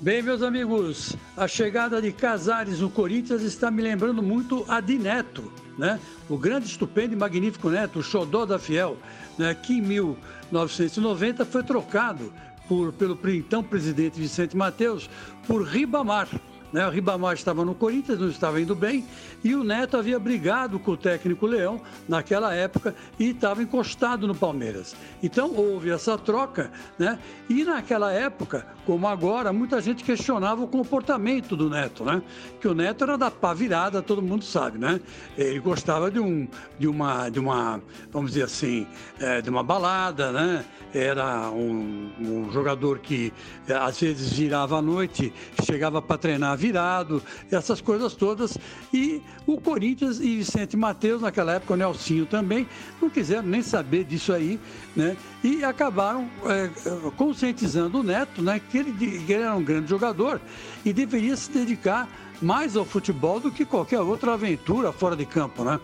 [0.00, 4.98] Bem, meus amigos, a chegada de Casares no Corinthians está me lembrando muito a de
[4.98, 5.98] Neto, né?
[6.28, 8.98] O grande, estupendo e magnífico Neto, o xodó da Fiel,
[9.38, 9.54] né?
[9.54, 12.32] que em 1990 foi trocado
[12.68, 15.08] por, pelo então presidente Vicente Mateus
[15.46, 16.28] por Ribamar.
[16.74, 16.84] Né?
[16.84, 19.06] O Ribamar estava no Corinthians, não estava indo bem,
[19.44, 24.34] e o Neto havia brigado com o técnico Leão naquela época e estava encostado no
[24.34, 24.96] Palmeiras.
[25.22, 27.16] Então houve essa troca, né?
[27.48, 32.20] E naquela época, como agora, muita gente questionava o comportamento do Neto, né?
[32.60, 35.00] Que o Neto era da pá virada, todo mundo sabe, né?
[35.38, 38.84] Ele gostava de um, de uma, de uma, vamos dizer assim,
[39.20, 40.64] é, de uma balada, né?
[40.92, 43.32] Era um, um jogador que
[43.68, 48.56] às vezes virava à noite, chegava para treinar virado, essas coisas todas.
[48.92, 52.66] E o Corinthians e Vicente Mateus, naquela época, o Nelsinho também,
[53.00, 54.58] não quiseram nem saber disso aí,
[54.96, 55.16] né?
[55.42, 56.70] E acabaram é,
[57.16, 58.60] conscientizando o Neto, né?
[58.70, 60.40] Que ele, que ele era um grande jogador
[60.84, 62.08] e deveria se dedicar
[62.40, 65.78] mais ao futebol do que qualquer outra aventura fora de campo, né?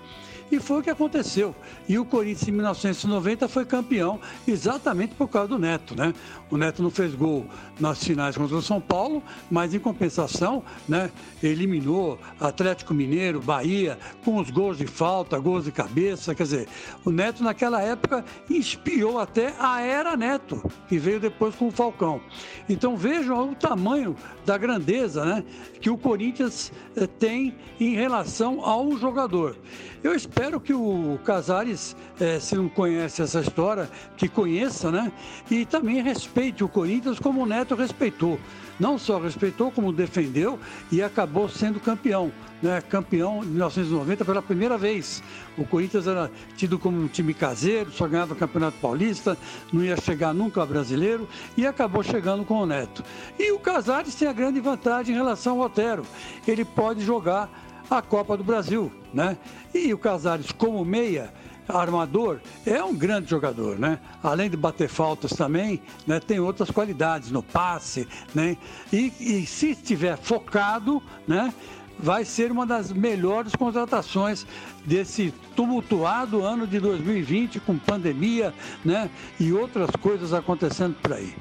[0.50, 1.54] E foi o que aconteceu.
[1.88, 6.12] E o Corinthians, em 1990, foi campeão exatamente por causa do Neto, né?
[6.50, 7.46] O Neto não fez gol
[7.78, 11.10] nas finais contra o São Paulo, mas em compensação, né,
[11.42, 16.34] eliminou Atlético Mineiro, Bahia, com os gols de falta, gols de cabeça.
[16.34, 16.68] Quer dizer,
[17.04, 22.20] o Neto, naquela época, inspirou até a era Neto, que veio depois com o Falcão.
[22.68, 25.44] Então vejam o tamanho da grandeza né,
[25.80, 29.56] que o Corinthians eh, tem em relação ao jogador.
[30.02, 35.12] Eu espero que o Casares, eh, se não conhece essa história, que conheça, né?
[35.50, 38.38] E também respeite o Corinthians como o Neto respeitou.
[38.78, 40.58] Não só respeitou, como defendeu
[40.90, 42.32] e acabou sendo campeão.
[42.62, 42.80] Né?
[42.80, 45.22] Campeão em 1990 pela primeira vez.
[45.58, 49.36] O Corinthians era tido como um time caseiro, só ganhava o Campeonato Paulista,
[49.70, 53.04] não ia chegar nunca ao brasileiro e acabou chegando com o Neto.
[53.38, 56.02] E o Casares tem a grande vantagem em relação ao Otero.
[56.46, 57.50] Ele pode jogar
[57.90, 59.36] a Copa do Brasil, né?
[59.74, 61.32] E o Casares como meia,
[61.68, 63.98] armador, é um grande jogador, né?
[64.22, 66.20] Além de bater faltas também, né?
[66.20, 68.56] Tem outras qualidades no passe, né?
[68.92, 71.52] E, e se estiver focado, né?
[71.98, 74.46] Vai ser uma das melhores contratações
[74.86, 79.10] desse tumultuado ano de 2020 com pandemia, né?
[79.38, 81.34] E outras coisas acontecendo por aí.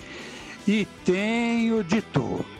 [0.67, 2.58] E tenho de tudo